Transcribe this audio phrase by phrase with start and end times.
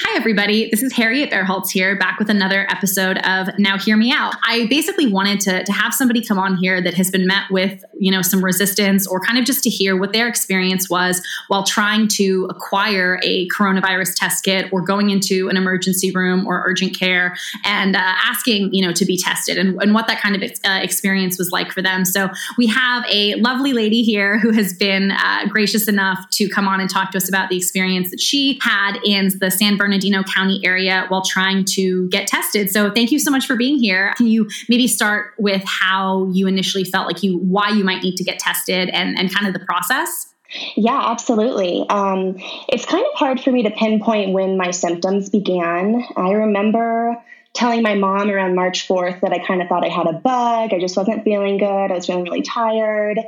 [0.00, 0.68] Hi, everybody.
[0.70, 4.34] This is Harriet Bearholtz here, back with another episode of Now Hear Me Out.
[4.42, 7.84] I basically wanted to, to have somebody come on here that has been met with,
[7.96, 11.62] you know, some resistance or kind of just to hear what their experience was while
[11.62, 16.98] trying to acquire a coronavirus test kit or going into an emergency room or urgent
[16.98, 20.42] care and uh, asking, you know, to be tested and, and what that kind of
[20.42, 22.04] uh, experience was like for them.
[22.04, 26.66] So we have a lovely lady here who has been uh, gracious enough to come
[26.66, 30.22] on and talk to us about the experience that she had in the San Bernardino
[30.22, 32.70] County area while trying to get tested.
[32.70, 34.14] So thank you so much for being here.
[34.16, 38.16] Can you maybe start with how you initially felt like you, why you might need
[38.16, 40.32] to get tested and, and kind of the process?
[40.74, 41.84] Yeah, absolutely.
[41.90, 42.36] Um,
[42.68, 46.02] it's kind of hard for me to pinpoint when my symptoms began.
[46.16, 50.06] I remember telling my mom around March 4th that I kind of thought I had
[50.06, 50.72] a bug.
[50.72, 51.66] I just wasn't feeling good.
[51.90, 53.18] I was feeling really tired.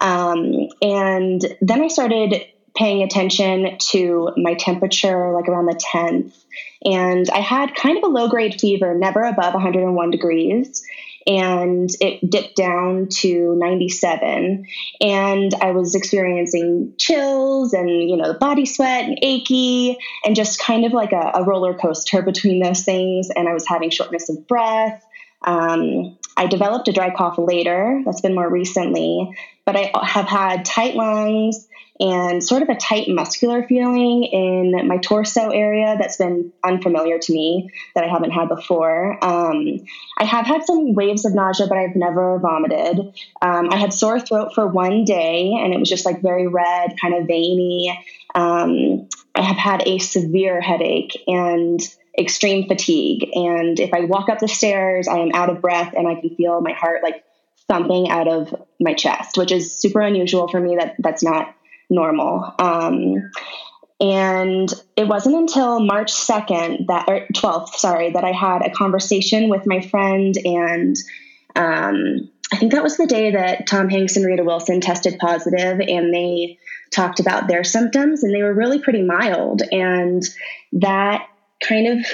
[0.00, 2.46] Um, and then I started
[2.80, 6.32] paying attention to my temperature like around the 10th.
[6.82, 10.82] And I had kind of a low grade fever, never above 101 degrees.
[11.26, 14.66] And it dipped down to 97.
[15.02, 20.58] And I was experiencing chills and, you know, the body sweat and achy and just
[20.58, 23.28] kind of like a, a roller coaster between those things.
[23.36, 25.04] And I was having shortness of breath.
[25.42, 28.00] Um, I developed a dry cough later.
[28.06, 29.30] That's been more recently.
[29.66, 31.68] But I have had tight lungs
[32.00, 37.32] and sort of a tight muscular feeling in my torso area that's been unfamiliar to
[37.34, 39.22] me that I haven't had before.
[39.22, 39.80] Um,
[40.16, 42.98] I have had some waves of nausea, but I've never vomited.
[43.42, 46.94] Um, I had sore throat for one day, and it was just like very red,
[46.98, 48.02] kind of veiny.
[48.34, 51.86] Um, I have had a severe headache and
[52.20, 53.28] extreme fatigue.
[53.34, 56.36] And if I walk up the stairs, I am out of breath and I can
[56.36, 57.24] feel my heart like
[57.68, 60.76] thumping out of my chest, which is super unusual for me.
[60.76, 61.54] That that's not
[61.88, 62.54] normal.
[62.58, 63.30] Um,
[64.00, 69.50] and it wasn't until March 2nd that, or 12th, sorry, that I had a conversation
[69.50, 70.34] with my friend.
[70.42, 70.96] And
[71.54, 75.80] um, I think that was the day that Tom Hanks and Rita Wilson tested positive
[75.80, 76.58] and they
[76.90, 79.62] talked about their symptoms and they were really pretty mild.
[79.70, 80.22] And
[80.72, 81.28] that
[81.60, 82.06] kind of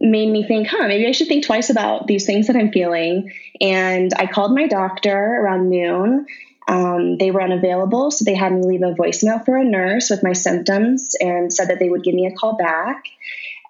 [0.00, 3.32] made me think, huh, maybe I should think twice about these things that I'm feeling.
[3.60, 6.26] And I called my doctor around noon
[6.68, 10.22] um, they were unavailable, so they had me leave a voicemail for a nurse with
[10.22, 13.04] my symptoms and said that they would give me a call back.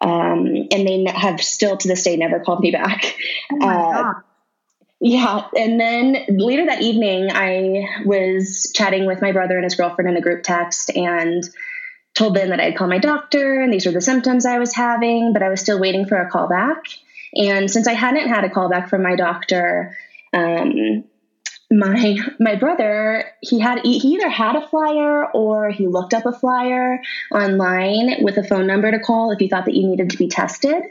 [0.01, 3.17] Um, and they have still to this day never called me back.
[3.53, 4.13] Oh uh,
[5.01, 5.47] yeah.
[5.57, 10.17] And then later that evening, I was chatting with my brother and his girlfriend in
[10.17, 11.45] a group text and
[12.19, 15.33] told them that I'd call my doctor and these were the symptoms I was having,
[15.33, 16.83] but I was still waiting for a call back.
[17.35, 19.97] And since I hadn't had a call back from my doctor,
[20.33, 21.05] um,
[21.71, 26.33] my my brother he had he either had a flyer or he looked up a
[26.33, 26.99] flyer
[27.31, 30.29] online with a phone number to call if he thought that you needed to be
[30.29, 30.83] tested.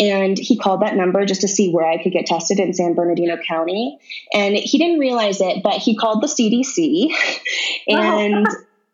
[0.00, 2.94] And he called that number just to see where I could get tested in San
[2.94, 3.98] Bernardino County.
[4.32, 7.14] And he didn't realize it but he called the CDC
[7.88, 8.46] and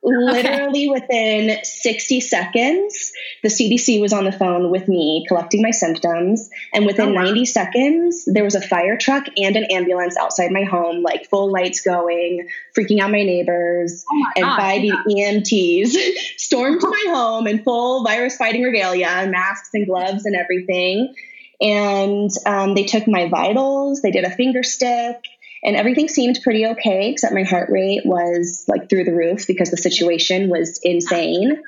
[0.05, 6.51] literally within 60 seconds, the CDC was on the phone with me collecting my symptoms.
[6.73, 7.25] And within oh, wow.
[7.25, 11.51] 90 seconds, there was a fire truck and an ambulance outside my home, like full
[11.51, 14.05] lights going, freaking out my neighbors.
[14.11, 15.03] Oh my and gosh, five yeah.
[15.09, 15.97] EMTs
[16.37, 21.15] stormed to my home in full virus fighting regalia, masks and gloves and everything.
[21.61, 25.25] And um, they took my vitals, they did a finger stick
[25.65, 29.71] and everything seemed pretty okay except my heart rate was like through the roof because
[29.71, 31.63] the situation was insane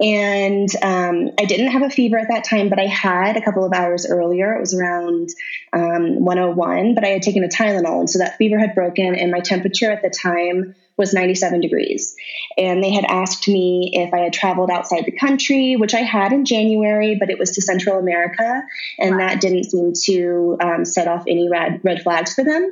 [0.00, 3.64] and um, i didn't have a fever at that time but i had a couple
[3.64, 5.28] of hours earlier it was around
[5.72, 9.30] um, 101 but i had taken a tylenol and so that fever had broken and
[9.30, 12.14] my temperature at the time was 97 degrees.
[12.56, 16.32] And they had asked me if I had traveled outside the country, which I had
[16.32, 18.62] in January, but it was to Central America.
[18.98, 19.26] And wow.
[19.26, 22.70] that didn't seem to um, set off any red, red flags for them.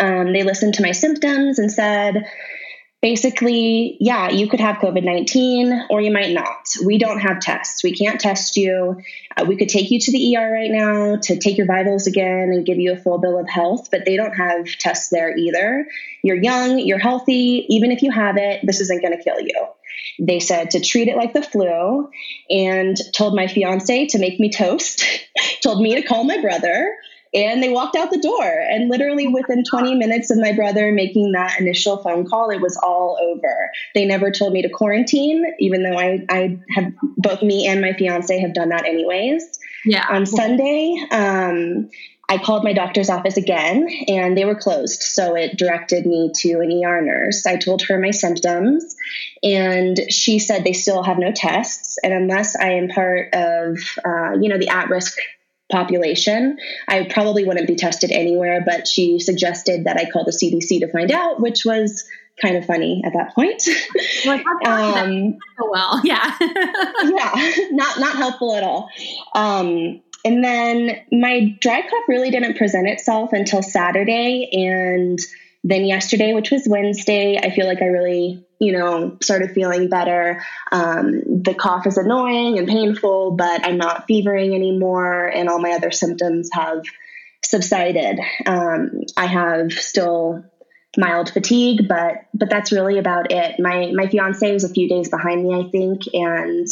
[0.00, 2.26] Um, they listened to my symptoms and said,
[3.02, 6.66] basically, yeah, you could have COVID 19 or you might not.
[6.84, 7.84] We don't have tests.
[7.84, 9.00] We can't test you.
[9.36, 12.50] Uh, we could take you to the ER right now to take your vitals again
[12.52, 15.86] and give you a full bill of health, but they don't have tests there either.
[16.22, 17.66] You're young, you're healthy.
[17.68, 19.66] Even if you have it, this isn't going to kill you.
[20.18, 22.10] They said to treat it like the flu
[22.50, 25.04] and told my fiance to make me toast,
[25.62, 26.96] told me to call my brother
[27.34, 28.44] and they walked out the door.
[28.44, 32.76] And literally within 20 minutes of my brother making that initial phone call, it was
[32.82, 33.70] all over.
[33.94, 37.92] They never told me to quarantine, even though I, I have both me and my
[37.92, 39.58] fiance have done that anyways.
[39.84, 40.06] Yeah.
[40.10, 41.88] On Sunday, um,
[42.28, 45.02] I called my doctor's office again and they were closed.
[45.02, 47.46] So it directed me to an ER nurse.
[47.46, 48.96] I told her my symptoms
[49.44, 51.98] and she said they still have no tests.
[52.02, 55.16] And unless I am part of, uh, you know, the at risk
[55.70, 56.58] population,
[56.88, 58.62] I probably wouldn't be tested anywhere.
[58.64, 62.04] But she suggested that I call the CDC to find out, which was
[62.40, 63.62] kind of funny at that point.
[64.24, 68.90] Like, um, well, yeah, yeah, not not helpful at all.
[69.36, 74.48] Um, and then my dry cough really didn't present itself until Saturday.
[74.52, 75.20] And
[75.62, 80.42] then yesterday, which was Wednesday, I feel like I really, you know, started feeling better.
[80.72, 85.26] Um, the cough is annoying and painful, but I'm not fevering anymore.
[85.26, 86.82] And all my other symptoms have
[87.44, 88.18] subsided.
[88.46, 90.44] Um, I have still
[90.96, 93.60] mild fatigue, but but that's really about it.
[93.60, 96.66] My my fiance was a few days behind me, I think, and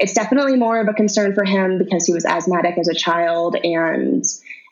[0.00, 3.54] it's definitely more of a concern for him because he was asthmatic as a child
[3.62, 4.24] and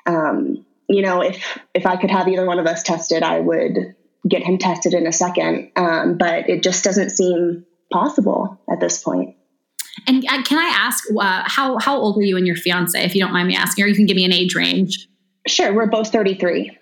[0.07, 3.95] um, you know if if i could have either one of us tested i would
[4.29, 9.03] get him tested in a second um, but it just doesn't seem possible at this
[9.03, 9.35] point.
[10.07, 13.15] and uh, can i ask uh, how how old are you and your fiance if
[13.15, 15.09] you don't mind me asking or you can give me an age range
[15.47, 16.77] sure we're both 33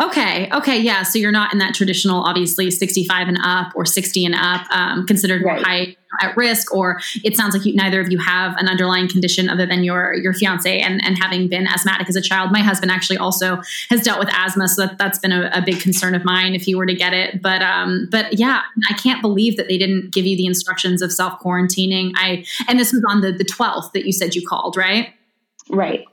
[0.00, 0.48] Okay.
[0.50, 0.78] Okay.
[0.78, 1.02] Yeah.
[1.02, 5.06] So you're not in that traditional, obviously, 65 and up or 60 and up, um,
[5.06, 5.62] considered right.
[5.62, 9.48] high at risk, or it sounds like you, neither of you have an underlying condition
[9.48, 12.50] other than your your fiance and, and having been asthmatic as a child.
[12.50, 13.60] My husband actually also
[13.90, 16.62] has dealt with asthma, so that, that's been a, a big concern of mine if
[16.62, 17.40] he were to get it.
[17.40, 21.12] But um, but yeah, I can't believe that they didn't give you the instructions of
[21.12, 22.12] self quarantining.
[22.16, 25.12] I and this was on the the 12th that you said you called, right?
[25.68, 26.04] Right.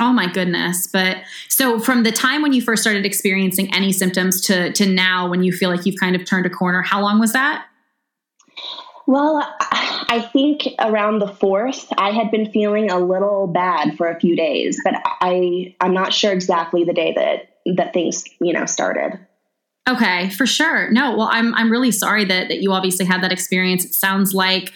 [0.00, 0.86] Oh my goodness.
[0.86, 1.18] But
[1.48, 5.42] so from the time when you first started experiencing any symptoms to to now when
[5.42, 7.66] you feel like you've kind of turned a corner, how long was that?
[9.06, 14.20] Well, I think around the fourth, I had been feeling a little bad for a
[14.20, 18.66] few days, but I I'm not sure exactly the day that that things you know
[18.66, 19.18] started.
[19.88, 20.90] Okay, for sure.
[20.90, 23.84] No, well, I'm I'm really sorry that that you obviously had that experience.
[23.84, 24.74] It sounds like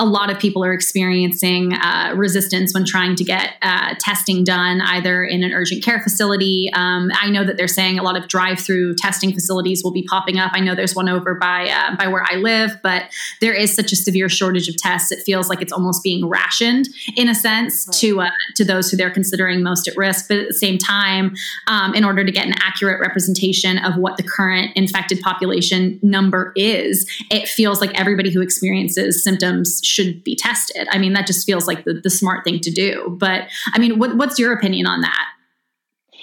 [0.00, 4.80] a lot of people are experiencing uh, resistance when trying to get uh, testing done,
[4.80, 6.70] either in an urgent care facility.
[6.72, 10.38] Um, I know that they're saying a lot of drive-through testing facilities will be popping
[10.38, 10.52] up.
[10.54, 13.04] I know there's one over by uh, by where I live, but
[13.42, 15.12] there is such a severe shortage of tests.
[15.12, 17.96] It feels like it's almost being rationed in a sense right.
[17.98, 20.28] to uh, to those who they're considering most at risk.
[20.28, 21.34] But at the same time,
[21.66, 26.54] um, in order to get an accurate representation of what the current infected population number
[26.56, 30.88] is, it feels like everybody who experiences symptoms should be tested.
[30.90, 33.16] I mean, that just feels like the, the smart thing to do.
[33.18, 35.26] But I mean, what, what's your opinion on that?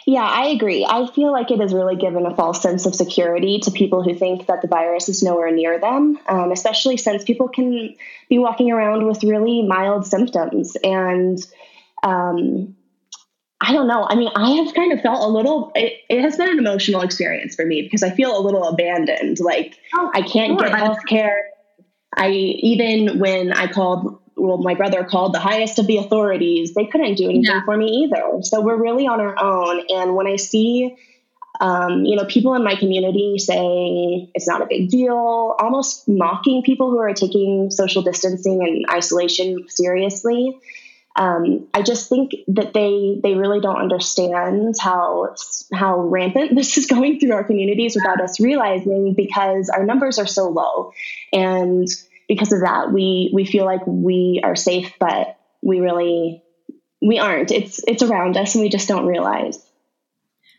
[0.07, 0.85] Yeah, I agree.
[0.89, 4.15] I feel like it has really given a false sense of security to people who
[4.15, 7.93] think that the virus is nowhere near them, um, especially since people can
[8.29, 10.77] be walking around with really mild symptoms.
[10.81, 11.37] And
[12.03, 12.77] um,
[13.59, 14.07] I don't know.
[14.09, 17.01] I mean, I have kind of felt a little, it, it, has been an emotional
[17.01, 19.41] experience for me because I feel a little abandoned.
[19.41, 20.69] Like, oh, I can't sure.
[20.69, 21.49] get health care.
[22.17, 26.85] I even when I called, well, my brother called the highest of the authorities, they
[26.85, 27.63] couldn't do anything yeah.
[27.63, 28.41] for me either.
[28.41, 29.85] So we're really on our own.
[29.89, 30.97] And when I see,
[31.59, 36.63] um, you know, people in my community saying it's not a big deal, almost mocking
[36.63, 40.59] people who are taking social distancing and isolation seriously.
[41.17, 45.35] Um, I just think that they they really don't understand how
[45.73, 50.27] how rampant this is going through our communities without us realizing because our numbers are
[50.27, 50.93] so low,
[51.33, 51.87] and
[52.27, 56.44] because of that, we we feel like we are safe, but we really
[57.01, 57.51] we aren't.
[57.51, 59.60] It's it's around us, and we just don't realize.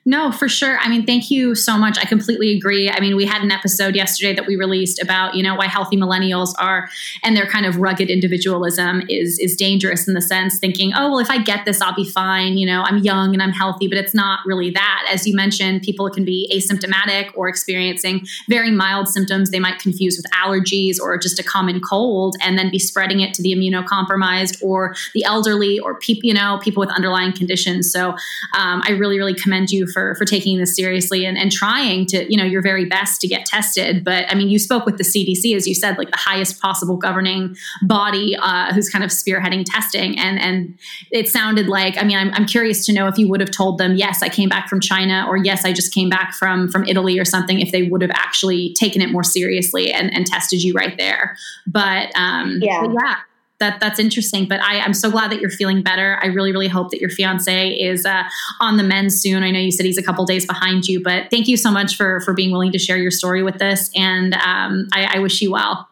[0.09, 0.79] No, for sure.
[0.79, 1.99] I mean, thank you so much.
[1.99, 2.89] I completely agree.
[2.89, 5.99] I mean, we had an episode yesterday that we released about, you know, why healthy
[5.99, 6.89] millennials are
[7.23, 11.19] and their kind of rugged individualism is is dangerous in the sense thinking, "Oh, well,
[11.19, 13.99] if I get this, I'll be fine, you know, I'm young and I'm healthy." But
[13.99, 15.07] it's not really that.
[15.13, 20.17] As you mentioned, people can be asymptomatic or experiencing very mild symptoms they might confuse
[20.17, 24.63] with allergies or just a common cold and then be spreading it to the immunocompromised
[24.63, 27.93] or the elderly or people, you know, people with underlying conditions.
[27.93, 28.15] So,
[28.57, 32.07] um, I really really commend you for for for taking this seriously and, and trying
[32.07, 34.05] to you know your very best to get tested.
[34.05, 36.97] But i mean you spoke with the cdc as you said like the highest possible
[36.97, 40.19] governing body uh, who's kind of spearheading testing.
[40.19, 40.79] And and
[41.11, 43.79] it sounded like i mean I'm, I'm curious to know if you would have told
[43.79, 46.85] them yes i came back from china or yes i just came back from from
[46.85, 50.63] italy or something if they would have actually taken it more seriously and, and tested
[50.63, 51.37] you right there.
[51.67, 52.83] But um yeah.
[52.83, 53.17] but yeah
[53.61, 54.47] that that's interesting.
[54.49, 56.19] But I, I'm so glad that you're feeling better.
[56.23, 58.25] I really, really hope that your fiance is uh,
[58.61, 59.43] on the mend soon.
[59.43, 61.97] I know you said he's a couple days behind you, but thank you so much
[61.97, 65.41] for for being willing to share your story with us, and um, I, I wish
[65.41, 65.89] you well.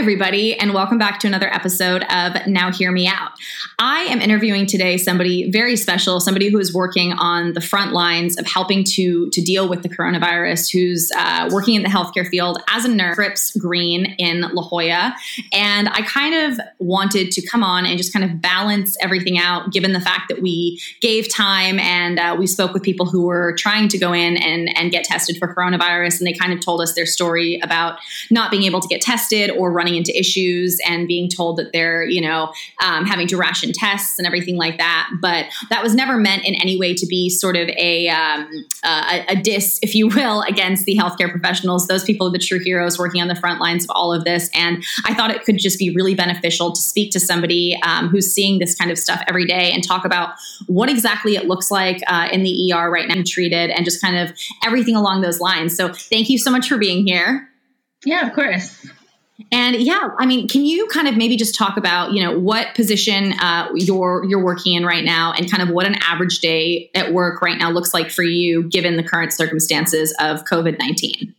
[0.00, 3.32] Everybody, and welcome back to another episode of Now Hear Me Out.
[3.78, 8.38] I am interviewing today somebody very special, somebody who is working on the front lines
[8.38, 12.62] of helping to, to deal with the coronavirus, who's uh, working in the healthcare field
[12.70, 15.14] as a nurse, Scripps Green in La Jolla.
[15.52, 19.70] And I kind of wanted to come on and just kind of balance everything out,
[19.70, 23.54] given the fact that we gave time and uh, we spoke with people who were
[23.58, 26.20] trying to go in and, and get tested for coronavirus.
[26.20, 27.98] And they kind of told us their story about
[28.30, 32.04] not being able to get tested or running into issues and being told that they're,
[32.04, 35.10] you know, um, having to ration tests and everything like that.
[35.20, 38.48] But that was never meant in any way to be sort of a, um,
[38.84, 41.86] a, a diss, if you will, against the healthcare professionals.
[41.86, 44.48] Those people are the true heroes working on the front lines of all of this.
[44.54, 48.32] And I thought it could just be really beneficial to speak to somebody um, who's
[48.32, 50.34] seeing this kind of stuff every day and talk about
[50.66, 54.16] what exactly it looks like uh, in the ER right now, treated, and just kind
[54.16, 55.76] of everything along those lines.
[55.76, 57.48] So thank you so much for being here.
[58.04, 58.86] Yeah, of course.
[59.52, 62.74] And yeah, I mean, can you kind of maybe just talk about you know what
[62.74, 66.90] position uh, you're you're working in right now, and kind of what an average day
[66.94, 71.34] at work right now looks like for you, given the current circumstances of COVID nineteen?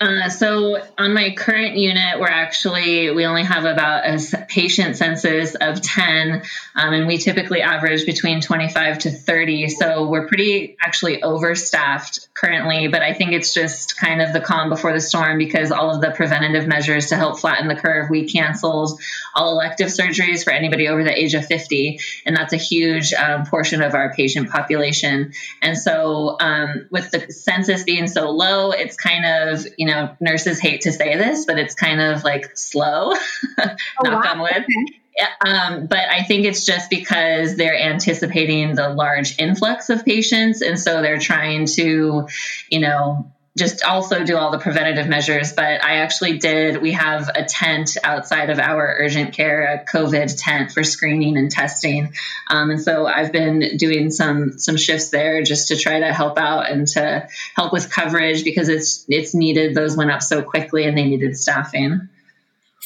[0.00, 5.56] Uh, so on my current unit, we're actually we only have about a patient census
[5.56, 6.42] of ten,
[6.76, 9.68] um, and we typically average between twenty five to thirty.
[9.68, 14.68] So we're pretty actually overstaffed currently, but I think it's just kind of the calm
[14.68, 18.28] before the storm because all of the preventative measures to help flatten the curve, we
[18.28, 19.00] canceled
[19.34, 23.46] all elective surgeries for anybody over the age of fifty, and that's a huge um,
[23.46, 25.32] portion of our patient population.
[25.60, 29.87] And so um, with the census being so low, it's kind of you know,
[30.20, 33.12] nurses hate to say this, but it's kind of like slow,
[33.58, 34.32] oh, knock wow.
[34.32, 34.52] on wood.
[34.52, 34.98] Okay.
[35.44, 40.62] Um, but I think it's just because they're anticipating the large influx of patients.
[40.62, 42.28] And so they're trying to,
[42.70, 45.52] you know, just also do all the preventative measures.
[45.52, 50.34] But I actually did, we have a tent outside of our urgent care, a COVID
[50.38, 52.14] tent for screening and testing.
[52.46, 56.38] Um, and so I've been doing some some shifts there just to try to help
[56.38, 59.74] out and to help with coverage because it's it's needed.
[59.74, 62.08] Those went up so quickly and they needed staffing.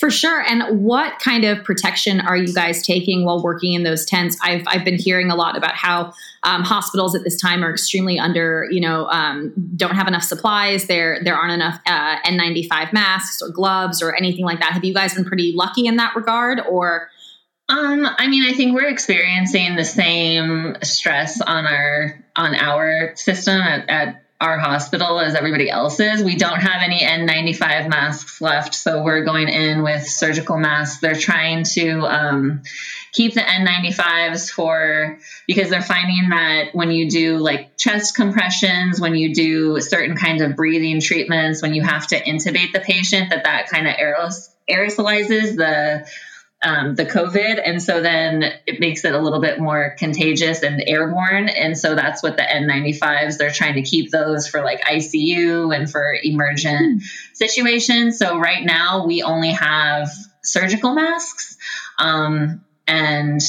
[0.03, 0.41] For sure.
[0.41, 4.37] And what kind of protection are you guys taking while working in those tents?
[4.43, 8.19] I've, I've been hearing a lot about how um, hospitals at this time are extremely
[8.19, 10.89] under, you know, um, don't have enough supplies.
[10.89, 14.73] There, there aren't enough uh, N95 masks or gloves or anything like that.
[14.73, 17.09] Have you guys been pretty lucky in that regard or?
[17.69, 23.61] Um, I mean, I think we're experiencing the same stress on our on our system
[23.61, 26.23] at, at our hospital as everybody else's.
[26.23, 31.01] We don't have any N95 masks left, so we're going in with surgical masks.
[31.01, 32.63] They're trying to um,
[33.13, 39.15] keep the N95s for because they're finding that when you do like chest compressions, when
[39.15, 43.45] you do certain kinds of breathing treatments, when you have to intubate the patient, that
[43.45, 46.05] that kind of aerosolizes the
[46.63, 47.61] um, the COVID.
[47.65, 51.49] And so then it makes it a little bit more contagious and airborne.
[51.49, 55.91] And so that's what the N95s, they're trying to keep those for like ICU and
[55.91, 57.07] for emergent mm.
[57.35, 58.19] situations.
[58.19, 60.11] So right now we only have
[60.43, 61.57] surgical masks.
[61.99, 63.41] Um, and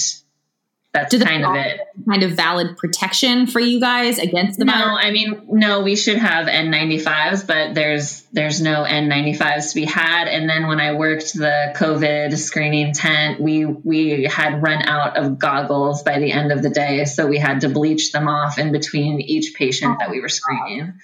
[0.93, 1.79] that's kind of it.
[2.07, 4.73] Kind of valid protection for you guys against the no.
[4.73, 4.99] Virus?
[5.01, 5.81] I mean, no.
[5.81, 10.27] We should have N95s, but there's there's no N95s to be had.
[10.27, 15.39] And then when I worked the COVID screening tent, we we had run out of
[15.39, 18.71] goggles by the end of the day, so we had to bleach them off in
[18.71, 20.99] between each patient that we were screening.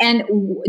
[0.00, 0.22] And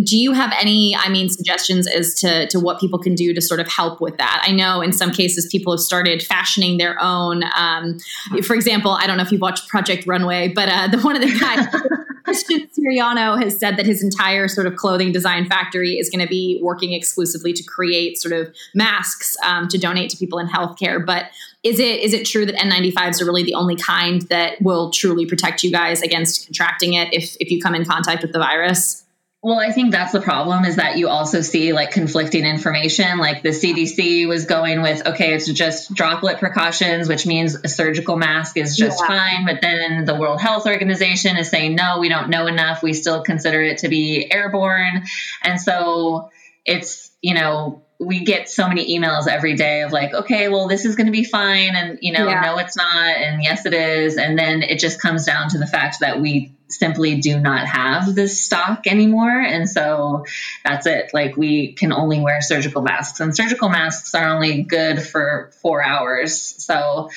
[0.03, 3.41] do you have any, I mean, suggestions as to, to what people can do to
[3.41, 4.43] sort of help with that?
[4.45, 7.43] I know in some cases people have started fashioning their own.
[7.55, 7.99] Um,
[8.43, 11.21] for example, I don't know if you've watched Project Runway, but uh, the one of
[11.21, 11.67] the guys.
[12.29, 16.29] Christian Siriano has said that his entire sort of clothing design factory is going to
[16.29, 21.03] be working exclusively to create sort of masks um, to donate to people in healthcare.
[21.03, 21.25] But
[21.63, 25.25] is it is it true that N95s are really the only kind that will truly
[25.25, 29.05] protect you guys against contracting it if if you come in contact with the virus?
[29.41, 33.19] Well, I think that's the problem is that you also see like conflicting information.
[33.19, 38.17] Like the CDC was going with, okay, it's just droplet precautions, which means a surgical
[38.17, 39.07] mask is just yeah.
[39.07, 39.45] fine.
[39.45, 42.83] But then the World Health Organization is saying, no, we don't know enough.
[42.83, 45.05] We still consider it to be airborne.
[45.41, 46.31] And so
[46.65, 50.85] it's, you know, we get so many emails every day of like, okay, well, this
[50.85, 51.75] is going to be fine.
[51.75, 52.39] And, you know, yeah.
[52.39, 52.87] no, it's not.
[52.87, 54.15] And yes, it is.
[54.15, 58.15] And then it just comes down to the fact that we simply do not have
[58.15, 59.41] this stock anymore.
[59.41, 60.23] And so
[60.63, 61.11] that's it.
[61.13, 65.83] Like we can only wear surgical masks and surgical masks are only good for four
[65.83, 66.55] hours.
[66.63, 67.09] So,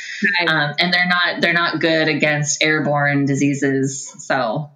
[0.48, 4.12] um, and they're not, they're not good against airborne diseases.
[4.26, 4.70] So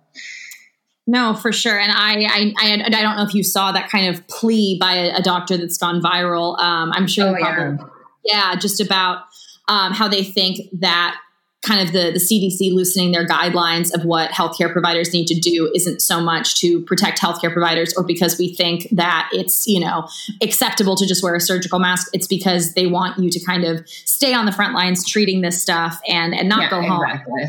[1.07, 1.79] No, for sure.
[1.79, 4.95] And I, I, I, I, don't know if you saw that kind of plea by
[4.95, 6.59] a, a doctor that's gone viral.
[6.59, 7.29] Um, I'm sure.
[7.29, 7.85] Oh, probably,
[8.25, 8.53] yeah.
[8.53, 8.57] yeah.
[8.57, 9.23] just about
[9.69, 11.17] um, how they think that
[11.65, 15.71] kind of the, the CDC loosening their guidelines of what healthcare providers need to do
[15.75, 20.09] isn't so much to protect healthcare providers or because we think that it's, you know,
[20.43, 22.09] acceptable to just wear a surgical mask.
[22.13, 25.61] It's because they want you to kind of stay on the front lines treating this
[25.61, 27.05] stuff and, and not yeah, go home.
[27.05, 27.45] Exactly.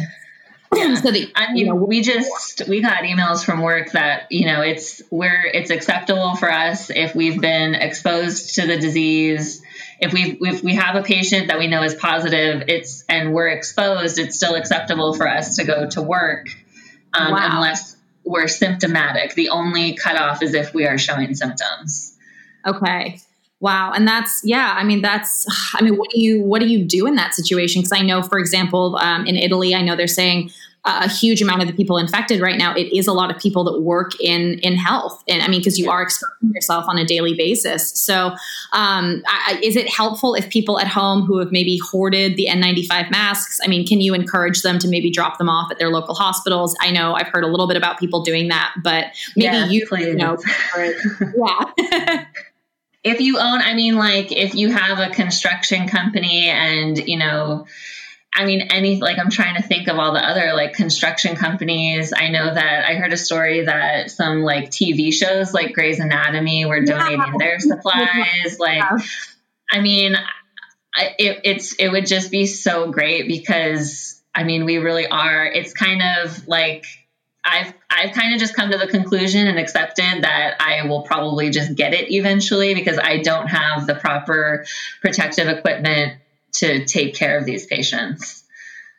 [0.76, 0.96] Yeah.
[0.96, 5.02] so I you know, we just we got emails from work that you know it's
[5.10, 9.62] where it's acceptable for us if we've been exposed to the disease
[10.00, 13.50] if we if we have a patient that we know is positive, it's and we're
[13.50, 16.48] exposed, it's still acceptable for us to go to work
[17.14, 17.50] um, wow.
[17.52, 19.34] unless we're symptomatic.
[19.34, 22.16] The only cutoff is if we are showing symptoms.
[22.66, 23.20] Okay.
[23.60, 24.76] Wow, and that's yeah.
[24.78, 27.82] I mean, that's I mean, what do you what do you do in that situation?
[27.82, 30.52] Because I know, for example, um, in Italy, I know they're saying
[30.88, 33.64] a huge amount of the people infected right now, it is a lot of people
[33.66, 37.06] that work in in health, and I mean, because you are exposing yourself on a
[37.06, 37.92] daily basis.
[38.00, 38.28] So,
[38.74, 43.12] um, I, is it helpful if people at home who have maybe hoarded the N95
[43.12, 43.60] masks?
[43.64, 46.76] I mean, can you encourage them to maybe drop them off at their local hospitals?
[46.82, 49.88] I know I've heard a little bit about people doing that, but maybe yeah, you,
[49.88, 50.08] please.
[50.08, 50.38] you know,
[50.78, 52.26] yeah.
[53.04, 57.66] if you own, I mean, like if you have a construction company and you know
[58.38, 62.14] I mean, any like I'm trying to think of all the other like construction companies.
[62.16, 66.66] I know that I heard a story that some like TV shows like Grey's Anatomy
[66.66, 67.34] were donating yeah.
[67.40, 68.08] their supplies.
[68.60, 68.98] Like, yeah.
[69.72, 70.16] I mean,
[70.96, 75.46] it, it's it would just be so great because I mean, we really are.
[75.46, 76.86] It's kind of like
[77.48, 81.50] I've I've kind of just come to the conclusion and accepted that I will probably
[81.50, 84.66] just get it eventually because I don't have the proper
[85.02, 86.18] protective equipment
[86.54, 88.44] to take care of these patients.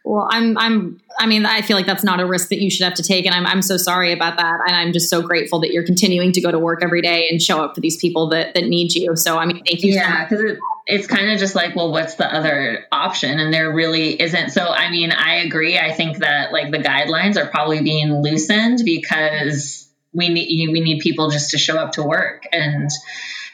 [0.05, 2.85] Well, I'm, I'm, I mean, I feel like that's not a risk that you should
[2.85, 3.27] have to take.
[3.27, 4.61] And I'm, I'm so sorry about that.
[4.67, 7.43] And I'm just so grateful that you're continuing to go to work every day and
[7.43, 9.17] show up for these people that, that need you.
[9.17, 9.93] So, I mean, thank you.
[9.93, 10.27] Yeah.
[10.29, 10.59] So it,
[10.89, 13.39] it's kind of just like, well, what's the other option?
[13.39, 14.51] And there really isn't.
[14.51, 15.79] So, I mean, I agree.
[15.79, 21.01] I think that like the guidelines are probably being loosened because we need, we need
[21.01, 22.89] people just to show up to work and,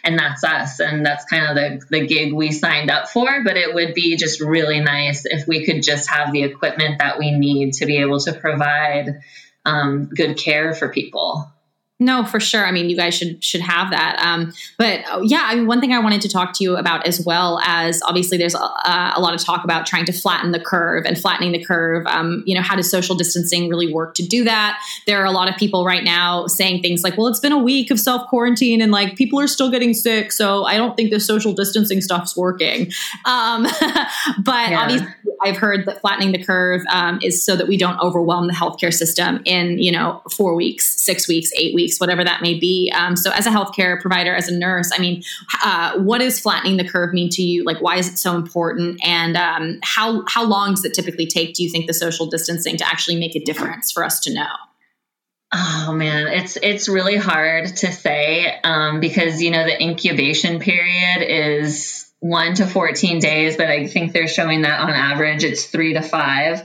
[0.05, 3.57] and that's us and that's kind of the, the gig we signed up for but
[3.57, 7.33] it would be just really nice if we could just have the equipment that we
[7.33, 9.21] need to be able to provide
[9.65, 11.51] um, good care for people
[12.01, 12.67] no, for sure.
[12.67, 14.19] I mean, you guys should should have that.
[14.19, 17.07] Um, but oh, yeah, I mean, one thing I wanted to talk to you about
[17.07, 20.59] as well as obviously there's a, a lot of talk about trying to flatten the
[20.59, 22.05] curve and flattening the curve.
[22.09, 24.81] Um, you know, how does social distancing really work to do that?
[25.07, 27.59] There are a lot of people right now saying things like, "Well, it's been a
[27.59, 31.13] week of self quarantine and like people are still getting sick, so I don't think
[31.13, 32.91] the social distancing stuff's working."
[33.25, 33.63] Um,
[34.43, 34.81] but yeah.
[34.81, 35.07] obviously,
[35.45, 38.93] I've heard that flattening the curve um, is so that we don't overwhelm the healthcare
[38.93, 42.93] system in you know four weeks, six weeks, eight weeks whatever that may be.
[42.95, 45.23] Um, so, as a healthcare provider, as a nurse, I mean,
[45.63, 47.65] uh, what does flattening the curve mean to you?
[47.65, 49.01] Like, why is it so important?
[49.05, 51.55] And um, how how long does it typically take?
[51.55, 54.47] Do you think the social distancing to actually make a difference for us to know?
[55.57, 61.23] Oh man, it's it's really hard to say um, because you know the incubation period
[61.23, 65.93] is one to fourteen days, but I think they're showing that on average it's three
[65.93, 66.61] to five,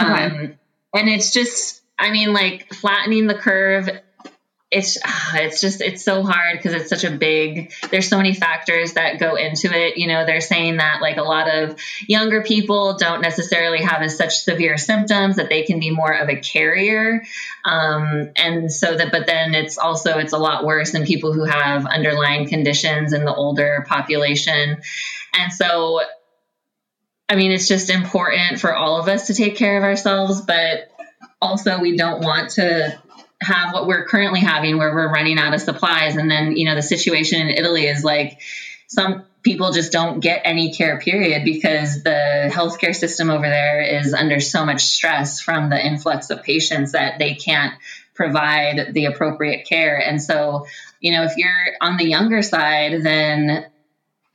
[0.00, 0.24] okay.
[0.24, 0.54] um,
[0.94, 3.88] and it's just I mean like flattening the curve
[4.70, 4.98] it's
[5.34, 9.18] it's just it's so hard because it's such a big there's so many factors that
[9.18, 9.96] go into it.
[9.96, 14.16] You know they're saying that like a lot of younger people don't necessarily have as
[14.16, 17.24] such severe symptoms that they can be more of a carrier.
[17.64, 21.44] Um, and so that but then it's also it's a lot worse than people who
[21.44, 24.80] have underlying conditions in the older population.
[25.34, 26.00] And so
[27.28, 30.90] i mean it's just important for all of us to take care of ourselves but
[31.40, 33.00] also we don't want to
[33.40, 36.16] have what we're currently having where we're running out of supplies.
[36.16, 38.40] And then you know the situation in italy is like
[38.86, 44.12] some people just don't get any care period because the healthcare system over there is
[44.12, 47.72] under so much stress from the influx of patients that they can't
[48.14, 49.98] provide the appropriate care.
[49.98, 50.66] And so
[51.00, 53.66] you know if you're on the younger side then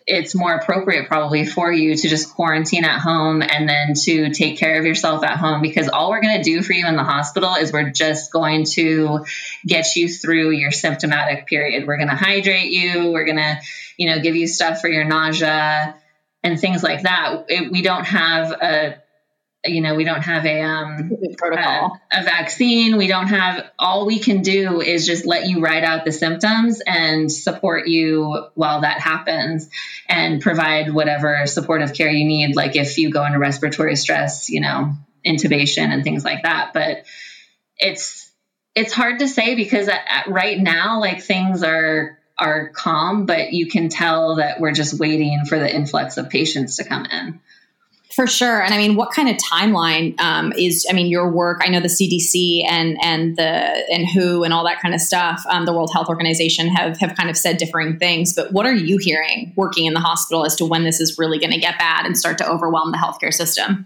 [0.07, 4.57] it's more appropriate probably for you to just quarantine at home and then to take
[4.59, 7.03] care of yourself at home because all we're going to do for you in the
[7.03, 9.25] hospital is we're just going to
[9.65, 11.87] get you through your symptomatic period.
[11.87, 13.59] We're going to hydrate you, we're going to,
[13.97, 15.95] you know, give you stuff for your nausea
[16.43, 17.45] and things like that.
[17.49, 19.01] It, we don't have a
[19.65, 22.97] you know, we don't have a um, protocol, a, a, vaccine.
[22.97, 23.65] We don't have.
[23.79, 28.47] All we can do is just let you ride out the symptoms and support you
[28.55, 29.69] while that happens,
[30.07, 32.55] and provide whatever supportive care you need.
[32.55, 34.93] Like if you go into respiratory stress, you know,
[35.25, 36.71] intubation and things like that.
[36.73, 37.05] But
[37.77, 38.31] it's
[38.75, 39.89] it's hard to say because
[40.27, 45.45] right now, like things are are calm, but you can tell that we're just waiting
[45.45, 47.39] for the influx of patients to come in.
[48.15, 48.63] For sure.
[48.63, 50.87] And I mean, what kind of timeline um, is?
[50.89, 51.61] I mean, your work.
[51.61, 55.43] I know the CDC and and the and WHO and all that kind of stuff.
[55.49, 58.33] Um, the World Health Organization have have kind of said differing things.
[58.33, 61.39] But what are you hearing working in the hospital as to when this is really
[61.39, 63.85] going to get bad and start to overwhelm the healthcare system?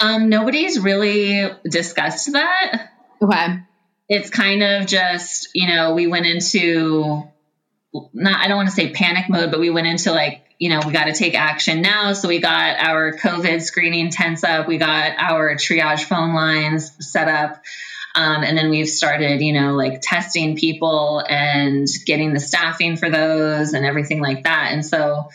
[0.00, 2.92] Um, nobody's really discussed that.
[3.20, 3.58] Okay.
[4.08, 7.24] It's kind of just you know we went into
[8.12, 10.80] not I don't want to say panic mode, but we went into like you know,
[10.86, 12.14] we got to take action now.
[12.14, 17.28] So we got our COVID screening tents up, we got our triage phone lines set
[17.28, 17.62] up.
[18.14, 23.10] Um, and then we've started, you know, like testing people and getting the staffing for
[23.10, 24.70] those and everything like that.
[24.72, 25.28] And so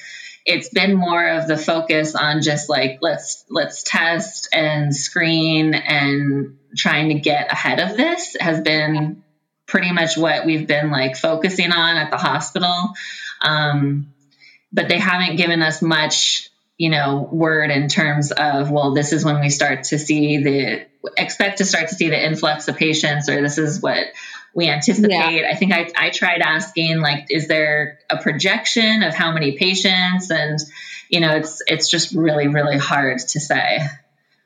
[0.47, 6.57] it's been more of the focus on just like let's let's test and screen and
[6.75, 9.20] trying to get ahead of this has been
[9.71, 12.93] pretty much what we've been like focusing on at the hospital.
[13.41, 14.13] Um,
[14.73, 19.23] but they haven't given us much you know word in terms of well this is
[19.23, 23.29] when we start to see the expect to start to see the influx of patients
[23.29, 24.07] or this is what
[24.55, 25.49] we anticipate yeah.
[25.51, 30.31] i think I, I tried asking like is there a projection of how many patients
[30.31, 30.57] and
[31.07, 33.79] you know it's it's just really really hard to say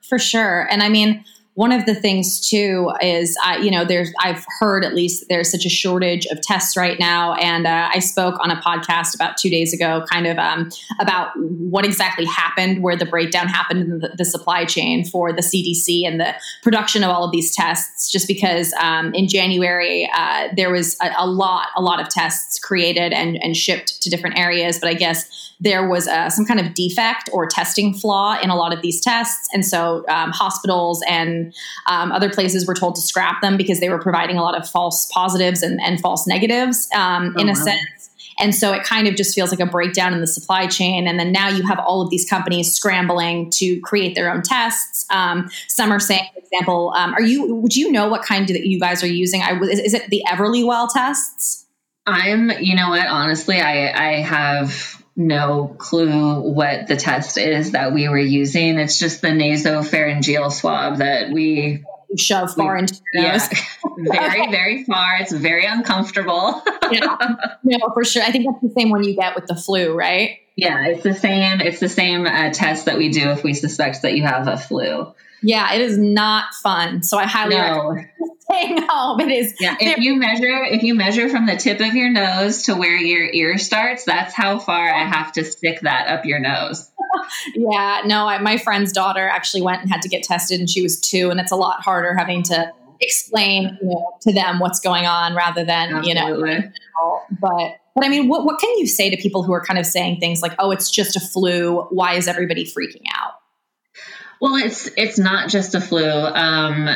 [0.02, 1.24] for sure and i mean
[1.56, 5.50] one of the things too is uh, you know there's i've heard at least there's
[5.50, 7.34] such a shortage of tests right now.
[7.34, 11.30] And uh, i spoke on a podcast about two days ago kind of um, about
[11.38, 16.06] what exactly happened where the breakdown happened in the, the, supply chain for the cdc
[16.06, 20.72] and the production of all of these tests just because um, in january uh, there
[20.72, 24.78] was a, a, lot a lot of tests created and, and shipped to different areas.
[24.80, 28.56] But i guess there was uh, some kind of defect or testing flaw in a
[28.56, 29.48] lot of these tests.
[29.54, 31.45] And so um, hospitals and
[31.88, 34.68] um, other places were told to scrap them because they were providing a lot of
[34.70, 37.66] false positives and, and false negatives um, oh, in a wow.
[37.66, 38.10] sense.
[38.38, 41.08] And so it kind of just feels like a breakdown in the supply chain.
[41.08, 45.06] And then now you have all of these companies scrambling to create their own tests.
[45.10, 47.56] Um, some are saying, for example, um, are you?
[47.56, 49.42] Would you know what kind that you guys are using?
[49.42, 51.66] I, is, is it the Everlywell tests?
[52.06, 52.52] I'm.
[52.52, 53.08] You know what?
[53.08, 58.78] Honestly, I I have no clue what the test is that we were using.
[58.78, 61.84] It's just the nasopharyngeal swab that we
[62.18, 63.50] shove far we, into your nose.
[63.52, 63.60] Yeah,
[63.98, 65.18] very, very far.
[65.22, 66.62] It's very uncomfortable.
[66.92, 67.18] yeah.
[67.64, 68.24] No, for sure.
[68.24, 70.40] I think that's the same one you get with the flu, right?
[70.56, 71.62] Yeah, it's the same.
[71.62, 74.58] It's the same uh, test that we do if we suspect that you have a
[74.58, 75.14] flu.
[75.46, 77.04] Yeah, it is not fun.
[77.04, 77.62] So I highly no.
[77.62, 79.20] recommend staying home.
[79.20, 79.54] It is.
[79.60, 82.98] Yeah, if you measure, if you measure from the tip of your nose to where
[82.98, 86.92] your ear starts, that's how far I have to stick that up your nose.
[87.56, 90.82] yeah, no, I, my friend's daughter actually went and had to get tested, and she
[90.82, 94.80] was two, and it's a lot harder having to explain you know, to them what's
[94.80, 96.54] going on rather than Absolutely.
[96.54, 97.22] you know.
[97.40, 99.86] But but I mean, what what can you say to people who are kind of
[99.86, 101.82] saying things like, "Oh, it's just a flu.
[101.92, 103.34] Why is everybody freaking out?"
[104.42, 106.08] Well, it's it's not just a flu.
[106.10, 106.90] Um,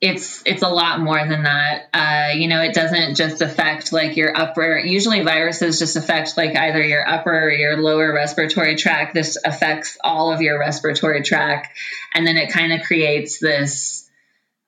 [0.00, 1.84] it's it's a lot more than that.
[1.92, 4.78] Uh, you know, it doesn't just affect like your upper.
[4.78, 9.14] Usually, viruses just affect like either your upper or your lower respiratory tract.
[9.14, 11.68] This affects all of your respiratory tract,
[12.12, 14.08] and then it kind of creates this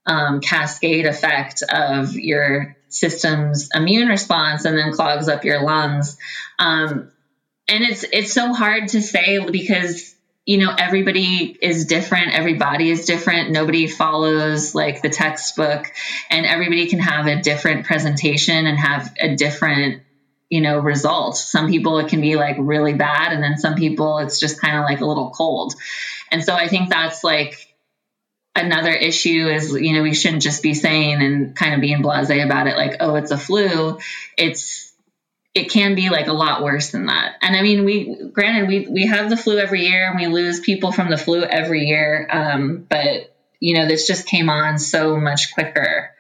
[0.07, 6.17] um, cascade effect of your system's immune response, and then clogs up your lungs.
[6.59, 7.11] Um,
[7.69, 10.15] and it's it's so hard to say because
[10.49, 12.33] you know, everybody is different.
[12.33, 13.51] Everybody is different.
[13.51, 15.93] Nobody follows like the textbook,
[16.31, 20.01] and everybody can have a different presentation and have a different,
[20.49, 21.37] you know, result.
[21.37, 24.79] Some people it can be like really bad, and then some people it's just kind
[24.79, 25.75] of like a little cold.
[26.31, 27.69] And so I think that's like
[28.57, 32.31] another issue is, you know, we shouldn't just be saying and kind of being blase
[32.31, 33.99] about it, like, oh, it's a flu.
[34.39, 34.88] It's
[35.59, 37.37] it can be like a lot worse than that.
[37.43, 40.61] And I mean, we granted we we have the flu every year and we lose
[40.61, 45.17] people from the flu every year, um, but you know this just came on so
[45.17, 46.11] much quicker.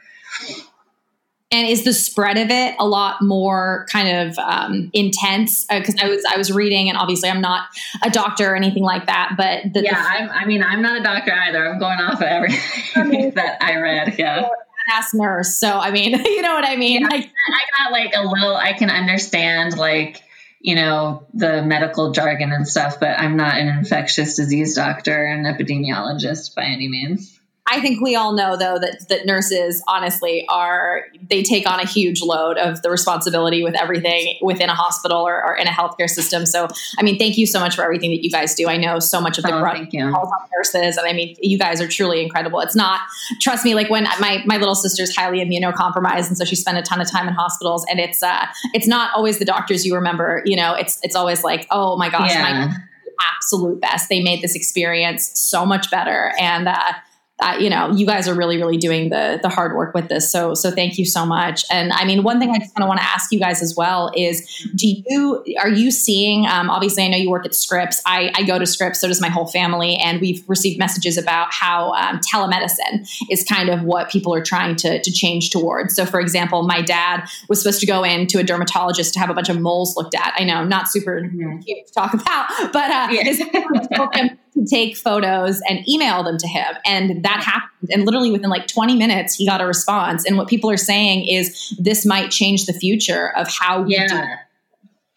[1.50, 5.64] And is the spread of it a lot more kind of um, intense?
[5.64, 7.68] Because uh, I was I was reading, and obviously I'm not
[8.02, 9.34] a doctor or anything like that.
[9.38, 11.66] But the, yeah, the, i mean I'm not a doctor either.
[11.66, 14.18] I'm going off of everything that I read.
[14.18, 14.48] Yeah
[14.90, 15.56] ass nurse.
[15.56, 17.02] So I mean, you know what I mean?
[17.02, 18.56] Yeah, like, I got like a little.
[18.56, 20.22] I can understand like
[20.60, 25.46] you know the medical jargon and stuff, but I'm not an infectious disease doctor and
[25.46, 27.37] epidemiologist by any means.
[27.70, 31.86] I think we all know though that that nurses honestly are they take on a
[31.86, 36.08] huge load of the responsibility with everything within a hospital or, or in a healthcare
[36.08, 36.46] system.
[36.46, 38.68] So I mean, thank you so much for everything that you guys do.
[38.68, 41.80] I know so much of the oh, calls on nurses, and I mean, you guys
[41.80, 42.60] are truly incredible.
[42.60, 43.00] It's not
[43.40, 46.82] trust me, like when my my little sister's highly immunocompromised, and so she spent a
[46.82, 50.42] ton of time in hospitals, and it's uh it's not always the doctors you remember.
[50.46, 52.42] You know, it's it's always like, oh my gosh, yeah.
[52.42, 52.76] my
[53.20, 54.08] absolute best.
[54.08, 56.32] They made this experience so much better.
[56.38, 56.92] And uh,
[57.40, 60.30] uh, you know, you guys are really, really doing the the hard work with this.
[60.30, 61.64] So, so thank you so much.
[61.70, 63.76] And I mean, one thing I just kind of want to ask you guys as
[63.76, 66.46] well is, do you are you seeing?
[66.46, 68.02] Um, obviously, I know you work at Scripps.
[68.04, 69.00] I, I go to Scripps.
[69.00, 73.68] So does my whole family, and we've received messages about how um, telemedicine is kind
[73.68, 75.94] of what people are trying to to change towards.
[75.94, 79.30] So, for example, my dad was supposed to go in to a dermatologist to have
[79.30, 80.34] a bunch of moles looked at.
[80.36, 81.58] I know, not super mm-hmm.
[81.60, 84.28] cute to talk about, but uh, yeah
[84.66, 86.76] take photos and email them to him.
[86.84, 87.90] And that happened.
[87.90, 90.24] And literally within like 20 minutes, he got a response.
[90.24, 94.08] And what people are saying is this might change the future of how we yeah.
[94.08, 94.22] do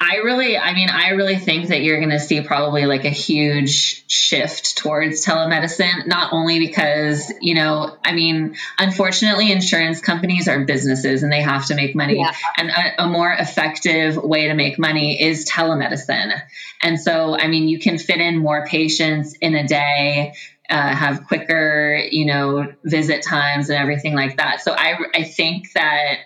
[0.04, 3.12] I really, I mean, I really think that you're going to see probably like a
[3.12, 10.66] huge shift towards telemedicine, not only because, you know, I mean, unfortunately, insurance companies are
[10.66, 12.18] businesses and they have to make money.
[12.18, 12.34] Yeah.
[12.58, 16.42] And a, a more effective way to make money is telemedicine.
[16.82, 20.34] And so, I mean, you can fit in more patients in a day.
[20.68, 24.62] Uh, have quicker, you know, visit times and everything like that.
[24.62, 26.20] So I, I think that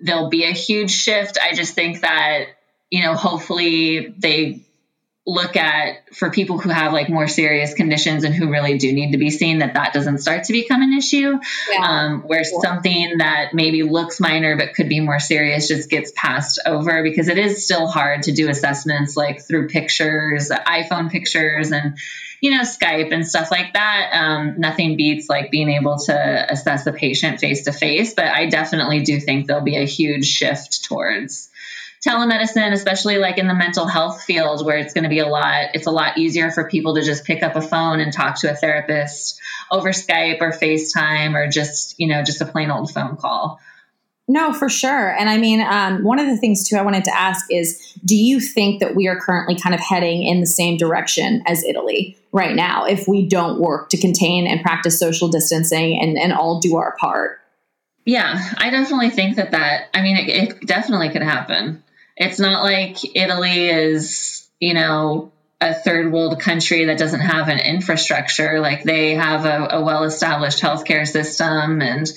[0.00, 1.38] there'll be a huge shift.
[1.40, 2.46] I just think that
[2.90, 4.64] you know, hopefully they
[5.28, 9.12] look at for people who have like more serious conditions and who really do need
[9.12, 11.38] to be seen that that doesn't start to become an issue.
[11.70, 11.80] Yeah.
[11.82, 16.60] um, where something that maybe looks minor but could be more serious just gets passed
[16.64, 21.98] over because it is still hard to do assessments like through pictures iphone pictures and
[22.40, 24.10] you know skype and stuff like that.
[24.14, 28.46] Um, nothing beats like being able to assess a patient face to face but i
[28.46, 31.50] definitely do think there'll be a huge shift towards
[32.06, 35.70] telemedicine, especially like in the mental health field where it's going to be a lot,
[35.74, 38.50] it's a lot easier for people to just pick up a phone and talk to
[38.50, 43.16] a therapist over Skype or FaceTime or just, you know, just a plain old phone
[43.16, 43.60] call.
[44.30, 45.10] No, for sure.
[45.16, 48.14] And I mean, um, one of the things too I wanted to ask is do
[48.14, 52.18] you think that we are currently kind of heading in the same direction as Italy
[52.30, 56.60] right now if we don't work to contain and practice social distancing and, and all
[56.60, 57.40] do our part?
[58.04, 61.82] Yeah, I definitely think that that, I mean, it, it definitely could happen.
[62.18, 67.58] It's not like Italy is, you know, a third world country that doesn't have an
[67.58, 68.60] infrastructure.
[68.60, 72.10] Like they have a, a well established healthcare system and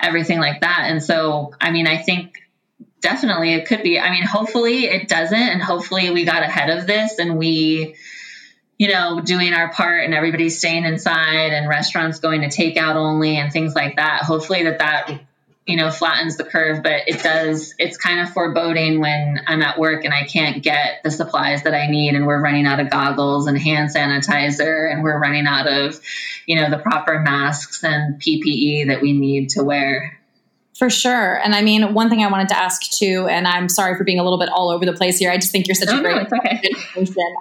[0.00, 0.84] everything like that.
[0.88, 2.34] And so, I mean, I think
[3.00, 3.98] definitely it could be.
[3.98, 5.34] I mean, hopefully it doesn't.
[5.34, 7.96] And hopefully we got ahead of this and we,
[8.78, 13.36] you know, doing our part and everybody's staying inside and restaurants going to takeout only
[13.36, 14.22] and things like that.
[14.22, 15.20] Hopefully that that
[15.66, 19.78] you know flattens the curve but it does it's kind of foreboding when i'm at
[19.78, 22.88] work and i can't get the supplies that i need and we're running out of
[22.88, 26.00] goggles and hand sanitizer and we're running out of
[26.46, 30.16] you know the proper masks and ppe that we need to wear
[30.78, 31.40] for sure.
[31.42, 34.18] And I mean, one thing I wanted to ask too, and I'm sorry for being
[34.18, 35.30] a little bit all over the place here.
[35.30, 36.60] I just think you're such oh, a great no, okay.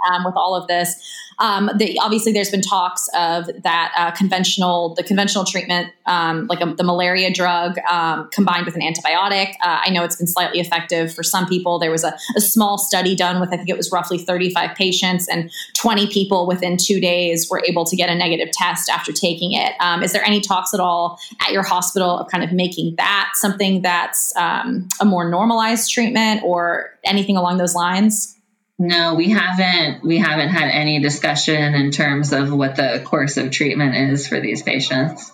[0.09, 0.95] um, with all of this.
[1.39, 6.61] Um, the, obviously, there's been talks of that uh, conventional, the conventional treatment, um, like
[6.61, 9.51] a, the malaria drug um, combined with an antibiotic.
[9.63, 11.79] Uh, I know it's been slightly effective for some people.
[11.79, 15.27] There was a, a, small study done with, I think it was roughly 35 patients,
[15.27, 19.51] and 20 people within two days were able to get a negative test after taking
[19.53, 19.73] it.
[19.79, 23.31] Um, is there any talks at all at your hospital of kind of making that
[23.35, 28.34] something that's um, a more normalized treatment or anything along those lines?
[28.77, 30.03] No, we haven't.
[30.03, 34.39] We haven't had any discussion in terms of what the course of treatment is for
[34.39, 35.31] these patients.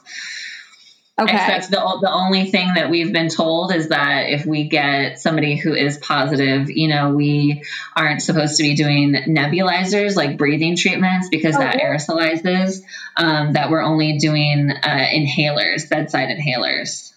[1.19, 1.33] Okay.
[1.33, 5.55] Except the the only thing that we've been told is that if we get somebody
[5.55, 7.63] who is positive, you know, we
[7.95, 11.85] aren't supposed to be doing nebulizers like breathing treatments because oh, that yeah.
[11.85, 12.81] aerosolizes.
[13.17, 17.11] Um, that we're only doing uh, inhalers, bedside inhalers.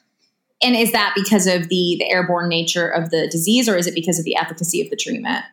[0.63, 3.95] And is that because of the the airborne nature of the disease, or is it
[3.95, 5.45] because of the efficacy of the treatment?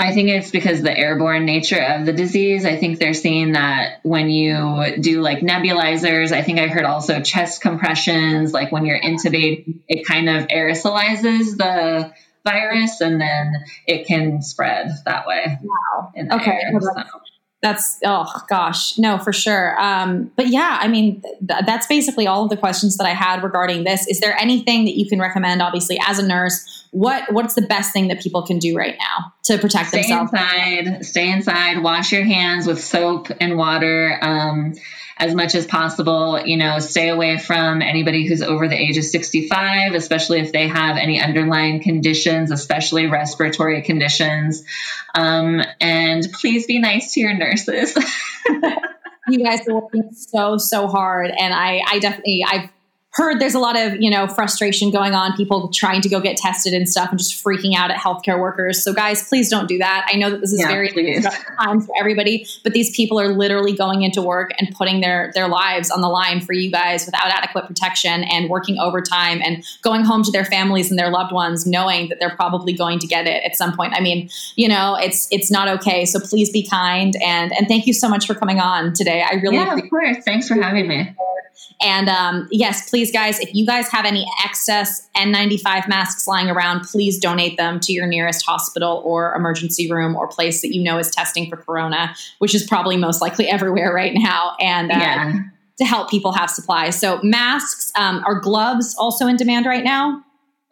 [0.00, 2.64] I think it's because the airborne nature of the disease.
[2.64, 7.20] I think they're seeing that when you do like nebulizers, I think I heard also
[7.20, 12.12] chest compressions, like when you're intubated, it kind of aerosolizes the
[12.44, 13.52] virus and then
[13.86, 15.58] it can spread that way.
[15.62, 16.12] Wow.
[16.16, 16.50] Okay.
[16.50, 16.90] Air, so
[17.60, 18.98] that's oh gosh.
[18.98, 19.80] No for sure.
[19.80, 23.42] Um, but yeah i mean th- that's basically all of the questions that i had
[23.42, 24.06] regarding this.
[24.06, 26.86] Is there anything that you can recommend obviously as a nurse?
[26.90, 30.30] What what's the best thing that people can do right now to protect themselves?
[30.30, 30.88] stay themselves?
[30.88, 31.04] inside.
[31.04, 31.82] Stay inside.
[31.82, 34.18] Wash your hands with soap and water.
[34.22, 34.74] Um,
[35.18, 36.40] as much as possible.
[36.44, 40.68] You know, stay away from anybody who's over the age of 65, especially if they
[40.68, 44.64] have any underlying conditions, especially respiratory conditions.
[45.14, 47.96] Um, and please be nice to your nurses.
[49.28, 52.70] you guys are working so so hard and i i definitely i've
[53.12, 56.36] heard there's a lot of you know frustration going on people trying to go get
[56.36, 58.82] tested and stuff and just freaking out at healthcare workers.
[58.82, 60.06] So guys please don't do that.
[60.12, 60.88] I know that this is yeah, very
[61.58, 65.48] time for everybody but these people are literally going into work and putting their their
[65.48, 70.04] lives on the line for you guys without adequate protection and working overtime and going
[70.04, 73.26] home to their families and their loved ones knowing that they're probably going to get
[73.26, 73.94] it at some point.
[73.96, 76.04] I mean you know it's it's not okay.
[76.04, 79.22] So please be kind and and thank you so much for coming on today.
[79.22, 80.18] I really yeah of course.
[80.24, 81.14] Thanks for having me
[81.80, 86.80] and um, yes, please, guys, if you guys have any excess N95 masks lying around,
[86.82, 90.98] please donate them to your nearest hospital or emergency room or place that you know
[90.98, 94.56] is testing for corona, which is probably most likely everywhere right now.
[94.60, 95.42] And uh, yeah.
[95.78, 96.98] to help people have supplies.
[96.98, 100.24] So, masks, um, are gloves also in demand right now?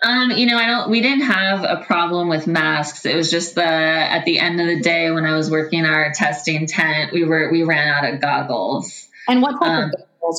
[0.02, 0.90] Um, you know, I don't.
[0.90, 3.06] We didn't have a problem with masks.
[3.06, 6.12] It was just the at the end of the day when I was working our
[6.12, 9.08] testing tent, we were we ran out of goggles.
[9.26, 9.94] And what type um, of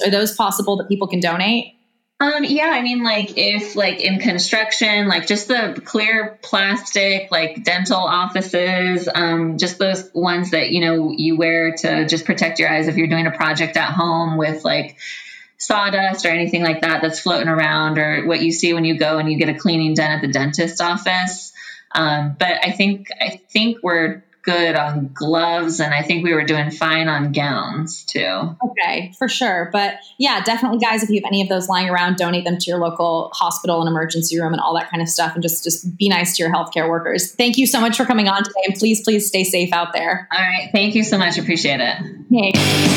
[0.05, 1.73] are those possible that people can donate?
[2.19, 7.63] Um, yeah, I mean, like if like in construction, like just the clear plastic, like
[7.63, 12.69] dental offices, um, just those ones that you know you wear to just protect your
[12.69, 14.97] eyes if you're doing a project at home with like
[15.59, 19.19] sawdust or anything like that that's floating around, or what you see when you go
[19.19, 21.53] and you get a cleaning done at the dentist office.
[21.93, 26.45] Um, but I think I think we're good on gloves and I think we were
[26.45, 28.55] doing fine on gowns too.
[28.63, 29.69] Okay, for sure.
[29.73, 32.69] But yeah, definitely guys, if you have any of those lying around, donate them to
[32.71, 35.97] your local hospital and emergency room and all that kind of stuff and just just
[35.97, 37.35] be nice to your healthcare workers.
[37.35, 40.29] Thank you so much for coming on today and please please stay safe out there.
[40.31, 40.69] All right.
[40.71, 41.37] Thank you so much.
[41.37, 41.97] Appreciate it.
[42.31, 42.96] Hey.